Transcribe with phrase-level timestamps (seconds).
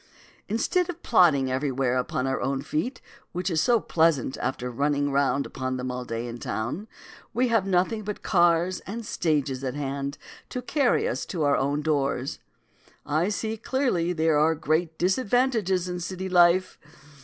[0.49, 3.01] Instead of plodding everywhere upon our own feet,
[3.33, 6.87] which is so pleasant after running round upon them all day in town,
[7.35, 10.17] we have nothing but cars and stages at hand
[10.49, 12.39] to carry us to our own doors.
[13.05, 16.79] I see clearly there are great disadvantages in city life.